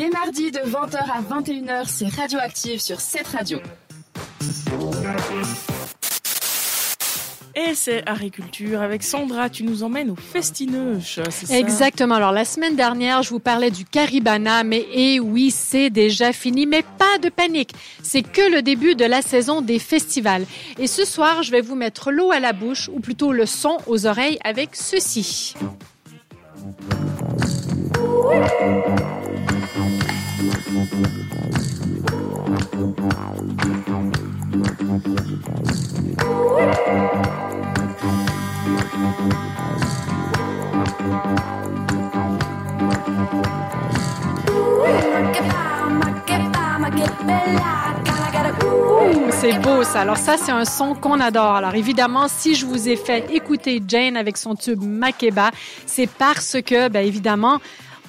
Les 0.00 0.08
mardis 0.08 0.50
de 0.50 0.60
20h 0.60 0.96
à 0.96 1.20
21h, 1.20 1.84
c'est 1.86 2.08
Radioactive 2.08 2.80
sur 2.80 2.98
cette 3.02 3.26
radio. 3.26 3.58
Et 7.54 7.74
c'est 7.74 8.08
Agriculture 8.08 8.80
avec 8.80 9.02
Sandra, 9.02 9.50
tu 9.50 9.62
nous 9.62 9.82
emmènes 9.82 10.08
au 10.08 10.16
Festineuche, 10.16 11.20
c'est 11.28 11.44
ça? 11.44 11.58
Exactement. 11.58 12.14
Alors 12.14 12.32
la 12.32 12.46
semaine 12.46 12.76
dernière, 12.76 13.22
je 13.22 13.28
vous 13.28 13.40
parlais 13.40 13.70
du 13.70 13.84
Caribana, 13.84 14.64
mais 14.64 14.86
eh 14.90 15.20
oui, 15.20 15.50
c'est 15.50 15.90
déjà 15.90 16.32
fini, 16.32 16.64
mais 16.64 16.82
pas 16.96 17.18
de 17.22 17.28
panique. 17.28 17.72
C'est 18.02 18.22
que 18.22 18.54
le 18.54 18.62
début 18.62 18.94
de 18.94 19.04
la 19.04 19.20
saison 19.20 19.60
des 19.60 19.78
festivals. 19.78 20.46
Et 20.78 20.86
ce 20.86 21.04
soir, 21.04 21.42
je 21.42 21.50
vais 21.50 21.60
vous 21.60 21.74
mettre 21.74 22.10
l'eau 22.10 22.32
à 22.32 22.40
la 22.40 22.54
bouche, 22.54 22.88
ou 22.88 23.00
plutôt 23.00 23.32
le 23.32 23.44
son 23.44 23.76
aux 23.86 24.06
oreilles 24.06 24.38
avec 24.44 24.76
ceci. 24.76 25.54
C'est 49.40 49.58
beau 49.60 49.82
ça. 49.82 50.02
Alors 50.02 50.16
ça, 50.18 50.36
c'est 50.36 50.52
un 50.52 50.64
son 50.64 50.94
qu'on 50.94 51.18
adore. 51.18 51.56
Alors 51.56 51.74
évidemment, 51.74 52.28
si 52.28 52.54
je 52.54 52.64
vous 52.64 52.88
ai 52.88 52.94
fait 52.94 53.28
écouter 53.32 53.82
Jane 53.88 54.16
avec 54.16 54.36
son 54.36 54.54
tube 54.54 54.82
Makeba, 54.82 55.50
c'est 55.86 56.08
parce 56.08 56.58
que, 56.64 56.88
ben 56.88 57.04
évidemment, 57.04 57.58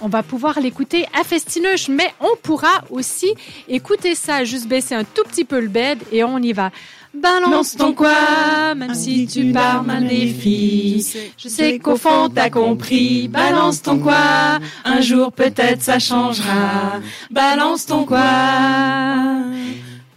on 0.02 0.08
va 0.08 0.24
pouvoir 0.24 0.60
l'écouter 0.60 1.06
à 1.20 1.24
Festineuche, 1.24 1.88
mais 1.88 2.12
on 2.20 2.36
pourra 2.42 2.84
aussi 2.90 3.34
écouter 3.68 4.16
ça, 4.16 4.44
juste 4.44 4.68
baisser 4.68 4.96
un 4.96 5.04
tout 5.04 5.24
petit 5.24 5.46
peu 5.46 5.60
le 5.60 5.68
bed 5.68 6.00
et 6.12 6.24
on 6.24 6.40
y 6.40 6.54
va. 6.54 6.72
Balance 7.14 7.76
ton 7.76 7.94
quoi, 7.94 8.74
même 8.74 8.96
si 8.96 9.28
tu 9.28 9.52
pars 9.52 9.84
mal 9.84 10.08
des 10.08 10.28
filles. 10.28 11.06
Je 11.38 11.50
sais 11.50 11.78
qu'au 11.78 11.98
fond 11.98 12.30
t'as 12.34 12.50
compris. 12.50 13.28
Balance 13.28 13.82
ton 13.82 14.00
quoi, 14.00 14.60
un 14.86 15.02
jour 15.02 15.34
peut-être 15.34 15.82
ça 15.82 16.00
changera. 16.00 17.02
Balance 17.30 17.86
ton 17.86 18.06
quoi. 18.06 18.22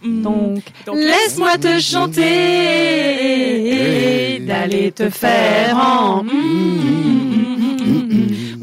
Donc, 0.05 0.61
laisse-moi 0.93 1.57
te 1.57 1.79
chanter, 1.79 2.21
d'aller 4.39 4.91
te 4.91 5.09
faire 5.09 5.75
en. 5.77 6.23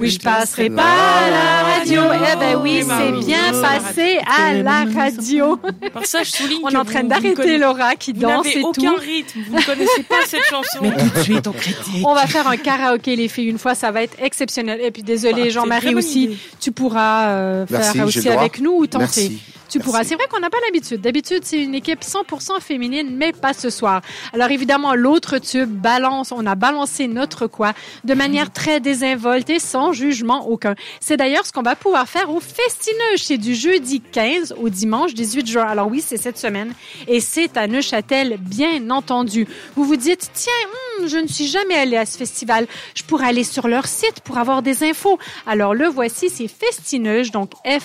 Oui, 0.02 0.10
je 0.10 0.18
passerai 0.18 0.68
pas 0.68 0.82
à 0.82 1.30
la 1.30 1.74
radio. 1.78 2.02
Eh 2.14 2.36
ben 2.38 2.58
oui, 2.60 2.82
c'est 2.84 3.24
bien 3.24 3.52
passé 3.60 4.18
à 4.26 4.52
la 4.52 4.84
radio. 4.84 5.58
Par 5.92 6.04
ça, 6.04 6.24
je 6.24 6.30
souligne 6.30 6.60
On 6.64 6.70
est 6.70 6.76
en 6.76 6.84
train 6.84 7.04
d'arrêter 7.04 7.56
Laura 7.56 7.94
qui 7.94 8.12
danse 8.12 8.46
et 8.46 8.62
aucun 8.62 8.94
tout. 8.94 9.00
rythme, 9.00 9.40
vous 9.48 9.56
ne 9.56 9.62
connaissez 9.62 10.02
pas 10.02 10.16
cette 10.26 10.44
chanson. 10.44 10.78
Mais 10.82 10.90
tout 10.90 11.08
de 11.08 11.22
suite, 11.22 11.46
on 11.46 11.52
critique. 11.52 12.04
On 12.04 12.14
va 12.14 12.26
faire 12.26 12.48
un 12.48 12.56
karaoké, 12.56 13.14
les 13.14 13.28
filles. 13.28 13.48
Une 13.48 13.58
fois, 13.58 13.76
ça 13.76 13.92
va 13.92 14.02
être 14.02 14.16
exceptionnel. 14.20 14.80
Et 14.82 14.90
puis, 14.90 15.02
désolé, 15.04 15.44
Bah, 15.44 15.48
Jean-Marie 15.50 15.94
aussi. 15.94 16.36
Tu 16.60 16.72
pourras 16.72 17.28
euh, 17.28 17.66
faire 17.66 18.04
aussi 18.04 18.28
avec 18.28 18.60
nous 18.60 18.72
ou 18.72 18.86
tenter. 18.88 19.32
Tu 19.72 19.78
Merci. 19.78 19.90
pourras. 19.90 20.04
C'est 20.04 20.16
vrai 20.16 20.26
qu'on 20.30 20.40
n'a 20.40 20.50
pas 20.50 20.58
l'habitude. 20.66 21.00
D'habitude, 21.00 21.44
c'est 21.44 21.62
une 21.62 21.74
équipe 21.74 22.00
100% 22.02 22.60
féminine, 22.60 23.16
mais 23.16 23.32
pas 23.32 23.54
ce 23.54 23.70
soir. 23.70 24.02
Alors 24.34 24.50
évidemment, 24.50 24.94
l'autre 24.94 25.38
tube 25.38 25.70
balance. 25.70 26.30
On 26.30 26.44
a 26.44 26.54
balancé 26.54 27.08
notre 27.08 27.46
quoi 27.46 27.72
de 28.04 28.12
manière 28.12 28.52
très 28.52 28.80
désinvolte 28.80 29.48
et 29.48 29.58
sans 29.58 29.94
jugement 29.94 30.46
aucun. 30.46 30.74
C'est 31.00 31.16
d'ailleurs 31.16 31.46
ce 31.46 31.52
qu'on 31.52 31.62
va 31.62 31.74
pouvoir 31.74 32.06
faire 32.06 32.28
au 32.28 32.38
Festineux. 32.40 33.16
C'est 33.16 33.38
du 33.38 33.54
jeudi 33.54 34.02
15 34.02 34.56
au 34.60 34.68
dimanche 34.68 35.14
18 35.14 35.46
juin. 35.46 35.64
Alors 35.64 35.88
oui, 35.88 36.02
c'est 36.06 36.18
cette 36.18 36.36
semaine 36.36 36.74
et 37.08 37.20
c'est 37.20 37.56
à 37.56 37.66
Neuchâtel, 37.66 38.36
bien 38.38 38.90
entendu. 38.90 39.48
Vous 39.74 39.84
vous 39.84 39.96
dites, 39.96 40.32
tiens, 40.34 40.52
hum, 41.00 41.08
je 41.08 41.16
ne 41.16 41.28
suis 41.28 41.46
jamais 41.46 41.76
allée 41.76 41.96
à 41.96 42.04
ce 42.04 42.18
festival. 42.18 42.66
Je 42.94 43.04
pourrais 43.04 43.28
aller 43.28 43.44
sur 43.44 43.68
leur 43.68 43.86
site 43.86 44.20
pour 44.22 44.36
avoir 44.36 44.60
des 44.60 44.84
infos. 44.84 45.18
Alors 45.46 45.74
le 45.74 45.86
voici, 45.86 46.28
c'est 46.28 46.48
Festineuge, 46.48 47.30
donc 47.30 47.52
E 47.66 47.78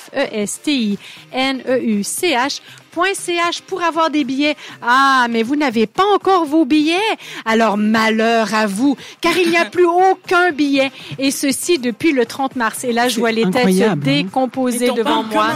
F-E-S-T-I-N-E-U-C-H 1.78 2.62
.ch 3.14 3.62
pour 3.62 3.84
avoir 3.84 4.10
des 4.10 4.24
billets. 4.24 4.56
Ah, 4.82 5.28
mais 5.30 5.44
vous 5.44 5.56
n'avez 5.56 5.88
pas 5.88 6.06
encore 6.16 6.46
vos 6.46 6.66
billets? 6.66 6.98
Alors 7.46 7.78
malheur 7.78 8.54
à 8.54 8.68
vous, 8.68 8.98
car 9.22 9.38
il 9.38 9.50
n'y 9.50 9.58
a 9.58 9.66
plus 9.70 9.86
aucun 9.86 10.52
billet. 10.52 10.92
Et 11.20 11.32
ceci 11.32 11.80
depuis 11.80 12.12
le 12.12 12.26
30 12.26 12.56
mars. 12.56 12.84
Et 12.84 12.94
là, 12.94 13.08
je 13.08 13.20
vois 13.20 13.32
les 13.32 13.44
têtes 13.44 13.54
se 13.54 13.58
incroyable, 13.60 14.02
hein. 14.08 14.24
décomposer 14.24 14.92
devant 14.92 15.24
moi. 15.24 15.50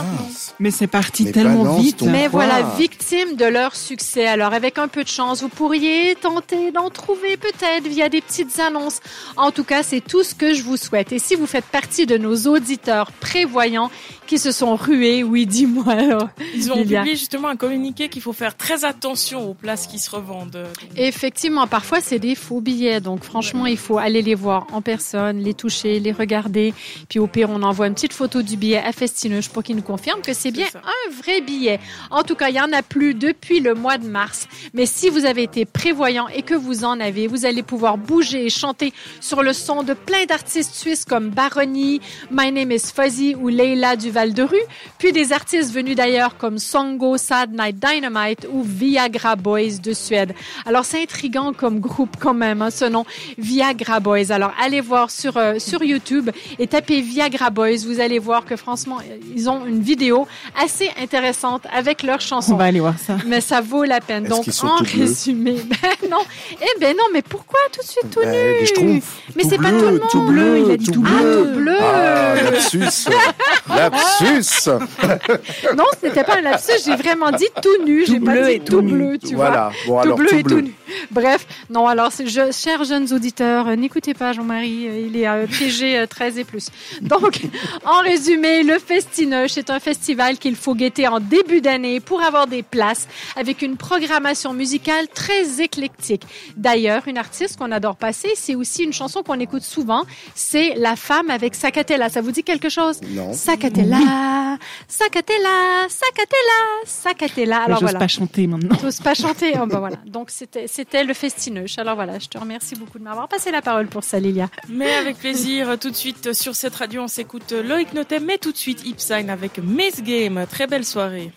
Mais 0.62 0.70
c'est 0.70 0.86
parti 0.86 1.26
Mais 1.26 1.32
tellement 1.32 1.64
balance 1.64 1.82
vite. 1.82 2.02
Mais 2.04 2.30
Quoi? 2.30 2.46
voilà, 2.46 2.62
victime 2.78 3.36
de 3.36 3.46
leur 3.46 3.76
succès. 3.76 4.28
Alors, 4.28 4.54
avec 4.54 4.78
un 4.78 4.88
peu 4.88 5.04
de 5.04 5.10
chance, 5.10 5.42
vous 5.42 5.50
pourriez 5.50 6.14
tenter 6.16 6.72
d'en 6.72 6.92
trouver 6.92 7.36
peut-être 7.36 7.88
via 7.88 8.10
des 8.10 8.22
petites 8.22 8.60
annonces. 8.60 9.00
En 9.38 9.50
tout 9.50 9.64
cas, 9.64 9.82
c'est 9.82 10.02
tout 10.02 10.24
ce 10.24 10.36
que 10.36 10.54
je 10.54 10.62
vous 10.62 10.78
souhaite. 10.78 11.12
Et 11.14 11.18
si 11.20 11.34
vous 11.34 11.48
faites 11.48 11.66
partie 11.66 12.06
de 12.06 12.16
nos 12.16 12.36
auditeurs 12.46 13.12
prévoyants 13.12 13.90
qui 14.28 14.38
se 14.38 14.52
sont 14.52 14.76
rués, 14.76 15.24
oui, 15.24 15.48
dis-moi 15.48 15.92
alors. 15.92 16.30
Ils 16.56 16.72
ont 16.72 16.76
Lilia. 16.76 17.00
publié 17.00 17.18
justement 17.18 17.48
un 17.48 17.56
communiqué 17.56 18.08
qu'il 18.08 18.22
faut 18.22 18.32
faire 18.32 18.56
très 18.56 18.86
attention 18.86 19.50
aux 19.50 19.54
places 19.56 19.88
qui 19.88 19.98
se 20.00 20.10
revendent. 20.12 20.64
Effectivement, 20.96 21.68
parfois 21.68 22.00
c'est 22.02 22.20
des 22.20 22.36
faux 22.36 22.62
billets, 22.62 23.02
donc 23.02 23.24
franchement 23.24 23.66
il 23.66 23.78
faut 23.78 23.98
aller 23.98 24.22
les 24.22 24.36
voir 24.36 24.68
en 24.72 24.82
personne, 24.82 25.40
les 25.40 25.54
toucher, 25.54 26.00
les 26.00 26.12
regarder, 26.14 26.74
puis 27.10 27.20
au 27.20 27.28
pire 27.28 27.50
on 27.50 27.62
envoie 27.64 27.88
une 27.88 27.94
petite 27.94 28.14
photo 28.14 28.42
du 28.42 28.56
billet 28.56 28.78
à 28.78 28.94
Festineuge 28.94 29.50
pour 29.50 29.64
qu'il 29.64 29.76
nous 29.76 29.82
confirme 29.82 30.22
que 30.22 30.34
c'est 30.34 30.51
bien 30.52 30.68
ça. 30.68 30.80
un 30.80 31.12
vrai 31.12 31.42
billet. 31.42 31.80
En 32.10 32.24
tout 32.24 32.36
cas, 32.36 32.50
il 32.50 32.56
y 32.56 32.62
en 32.62 32.72
a 32.74 32.82
plus 32.82 33.14
depuis 33.14 33.60
le 33.60 33.74
mois 33.74 33.98
de 33.98 34.08
mars, 34.08 34.48
mais 34.74 34.86
si 34.86 35.10
vous 35.10 35.26
avez 35.26 35.44
été 35.44 35.66
prévoyant 35.66 36.28
et 36.28 36.42
que 36.42 36.54
vous 36.54 36.84
en 36.84 37.00
avez, 37.00 37.28
vous 37.28 37.46
allez 37.46 37.64
pouvoir 37.64 37.98
bouger 37.98 38.46
et 38.46 38.50
chanter 38.50 38.94
sur 39.20 39.44
le 39.44 39.54
son 39.54 39.84
de 39.84 39.94
plein 39.94 40.26
d'artistes 40.26 40.76
suisses 40.76 41.06
comme 41.06 41.30
Baroni, 41.30 42.02
My 42.32 42.52
Name 42.52 42.72
is 42.72 42.92
Fuzzy 42.94 43.36
ou 43.36 43.48
Leila 43.48 43.96
du 43.96 44.12
Val 44.12 44.34
de 44.34 44.44
Rue, 44.44 44.58
puis 44.98 45.12
des 45.12 45.34
artistes 45.34 45.74
venus 45.74 45.96
d'ailleurs 45.96 46.38
comme 46.38 46.58
Songo, 46.58 47.18
Sad 47.18 47.52
Night 47.54 47.78
Dynamite 47.80 48.48
ou 48.52 48.64
Viagra 48.64 49.36
Boys 49.36 49.78
de 49.82 49.94
Suède. 49.94 50.34
Alors 50.66 50.86
c'est 50.86 51.02
intriguant 51.02 51.54
comme 51.54 51.80
groupe 51.80 52.18
quand 52.20 52.34
même, 52.34 52.62
hein, 52.62 52.72
ce 52.72 52.86
nom 52.86 53.06
Viagra 53.38 54.00
Boys. 54.00 54.32
Alors 54.32 54.54
allez 54.62 54.82
voir 54.82 55.12
sur 55.12 55.38
euh, 55.38 55.60
sur 55.60 55.84
YouTube 55.84 56.30
et 56.60 56.68
tapez 56.68 57.02
Viagra 57.02 57.50
Boys, 57.50 57.86
vous 57.86 58.00
allez 58.00 58.20
voir 58.20 58.46
que 58.46 58.56
franchement 58.56 58.98
ils 59.36 59.50
ont 59.50 59.66
une 59.66 59.82
vidéo 59.82 60.28
assez 60.62 60.90
intéressante 61.02 61.64
avec 61.74 62.04
leurs 62.04 62.16
On 62.18 62.20
chansons. 62.20 62.56
va 62.56 62.66
aller 62.66 62.80
voir 62.80 62.96
ça. 62.98 63.18
Mais 63.26 63.42
ça 63.42 63.62
vaut 63.62 63.84
la 63.84 64.00
peine. 64.00 64.26
Donc, 64.26 64.46
en 64.64 64.76
résumé, 64.78 65.54
ben 65.66 66.10
non. 66.10 66.22
Eh 66.62 66.80
ben 66.80 66.96
non, 66.98 67.06
mais 67.14 67.22
pourquoi 67.22 67.60
tout 67.72 67.82
de 67.82 67.88
suite 67.88 68.10
tout 68.12 68.20
Ben, 68.22 68.66
nu? 68.82 69.02
Mais 69.36 69.44
c'est 69.44 69.58
pas 69.58 69.70
tout 69.72 69.76
le 69.86 69.92
monde. 70.00 70.02
tout 70.10 70.22
bleu, 70.22 70.60
il 70.66 70.72
a 70.72 70.78
dit 70.78 70.86
tout 70.86 70.94
tout 70.94 71.02
bleu. 71.02 71.12
Ah, 71.14 71.46
tout 71.46 71.60
bleu. 71.60 71.78
Ah, 71.80 73.61
lapsus. 73.76 74.70
Non, 75.76 75.86
c'était 76.02 76.24
pas 76.24 76.38
un 76.38 76.42
lapsus. 76.42 76.84
J'ai 76.86 76.96
vraiment 76.96 77.32
dit 77.32 77.48
tout 77.62 77.84
nu. 77.86 78.06
J'ai 78.06 78.20
pas 78.20 78.32
bleu 78.34 78.46
dit 78.46 78.52
et 78.52 78.60
tout 78.60 78.74
tout 78.74 78.82
nu. 78.82 78.94
bleu, 78.94 79.18
tu 79.18 79.36
vois. 79.36 79.50
voilà. 79.50 79.72
Bon, 79.88 79.94
tout 79.96 80.00
alors, 80.00 80.18
bleu 80.18 80.28
tout 80.28 80.36
et 80.36 80.44
bleu. 80.44 80.56
tout 80.56 80.62
nu. 80.62 80.74
Bref, 81.12 81.46
non, 81.70 81.88
alors, 81.88 82.12
je, 82.12 82.52
chers 82.52 82.84
jeunes 82.84 83.12
auditeurs, 83.14 83.68
euh, 83.68 83.76
n'écoutez 83.76 84.14
pas 84.14 84.34
Jean-Marie, 84.34 84.88
euh, 84.88 85.08
il 85.08 85.18
est 85.18 85.28
euh, 85.28 85.46
PG 85.48 85.98
euh, 85.98 86.06
13 86.06 86.38
et 86.38 86.44
plus. 86.44 86.70
Donc, 87.02 87.42
en 87.86 88.02
résumé, 88.02 88.64
le 88.64 88.78
Festinoche 88.80 89.58
est 89.58 89.70
un 89.70 89.80
festival 89.80 90.38
qu'il 90.38 90.56
faut 90.56 90.76
guetter 90.76 91.08
en 91.08 91.20
début 91.20 91.62
d'année 91.62 92.00
pour 92.00 92.22
avoir 92.22 92.48
des 92.48 92.64
places 92.64 93.08
avec 93.36 93.62
une 93.62 93.78
programmation 93.78 94.54
musicale 94.54 95.08
très 95.14 95.62
éclectique. 95.62 96.24
D'ailleurs, 96.58 97.08
une 97.08 97.18
artiste 97.18 97.58
qu'on 97.58 97.72
adore 97.72 97.96
passer, 97.96 98.30
c'est 98.36 98.56
aussi 98.56 98.84
une 98.84 98.94
chanson 98.94 99.24
qu'on 99.24 99.40
écoute 99.40 99.64
souvent, 99.64 100.04
c'est 100.36 100.74
La 100.76 100.96
femme 100.96 101.30
avec 101.30 101.56
Sacatella. 101.56 102.10
Ça 102.10 102.22
vous 102.22 102.32
dit 102.32 102.44
quelque 102.44 102.70
chose? 102.70 103.00
Non. 103.10 103.34
Sacatella, 103.62 104.58
Sacatella, 104.88 105.88
Sacatella, 105.88 106.86
Sacatella. 106.86 107.58
Alors 107.64 107.80
J'ose 107.80 107.82
voilà. 107.82 108.00
pas 108.00 108.08
chanter 108.08 108.48
maintenant. 108.48 108.76
T'oses 108.76 109.00
pas 109.00 109.14
chanter. 109.14 109.54
Oh, 109.62 109.68
bah 109.68 109.80
voilà. 109.80 109.98
Donc 110.08 110.32
c'était 110.32 110.68
c'était 110.68 111.04
le 111.04 111.14
festineuche. 111.14 111.78
Alors 111.78 111.96
voilà, 111.96 112.18
je 112.20 112.28
te 112.28 112.38
remercie 112.38 112.76
beaucoup 112.76 112.98
de 112.98 113.04
m'avoir 113.04 113.28
passé 113.28 113.52
la 113.52 113.62
parole 113.62 113.88
pour 113.88 114.04
ça, 114.04 114.20
Lilia. 114.20 114.50
Mais 114.68 114.92
avec 114.94 115.18
plaisir, 115.18 115.78
tout 115.80 115.92
de 115.92 115.96
suite 115.96 116.34
sur 116.34 116.56
cette 116.56 116.76
radio, 116.76 117.04
on 117.04 117.08
s'écoute 117.08 117.52
Loïc 117.52 117.94
Notet, 117.94 118.20
mais 118.20 118.38
tout 118.38 118.52
de 118.52 118.58
suite 118.58 118.84
Ipsign 118.86 119.30
avec 119.30 119.60
Miss 119.60 120.02
Game. 120.02 120.46
Très 120.50 120.66
belle 120.68 120.86
soirée. 120.86 121.32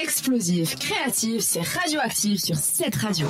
Explosif, 0.00 0.76
créatif, 0.78 1.40
c'est 1.42 1.62
radioactif 1.62 2.40
sur 2.40 2.56
cette 2.56 2.96
radio. 2.96 3.26